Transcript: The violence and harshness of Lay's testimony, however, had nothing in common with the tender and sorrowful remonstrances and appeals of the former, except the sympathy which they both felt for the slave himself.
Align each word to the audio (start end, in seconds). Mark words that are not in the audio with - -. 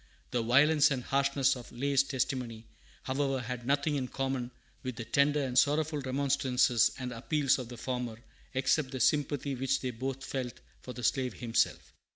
The 0.31 0.41
violence 0.41 0.89
and 0.89 1.03
harshness 1.03 1.55
of 1.55 1.71
Lay's 1.71 2.01
testimony, 2.01 2.65
however, 3.03 3.39
had 3.39 3.67
nothing 3.67 3.97
in 3.97 4.07
common 4.07 4.49
with 4.81 4.95
the 4.95 5.05
tender 5.05 5.43
and 5.43 5.55
sorrowful 5.55 5.99
remonstrances 6.01 6.89
and 6.97 7.11
appeals 7.11 7.59
of 7.59 7.69
the 7.69 7.77
former, 7.77 8.17
except 8.55 8.89
the 8.89 8.99
sympathy 8.99 9.53
which 9.53 9.81
they 9.81 9.91
both 9.91 10.25
felt 10.25 10.59
for 10.81 10.93
the 10.93 11.03
slave 11.03 11.33
himself. 11.35 11.93